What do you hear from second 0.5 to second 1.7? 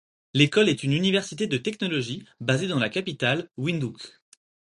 est une université de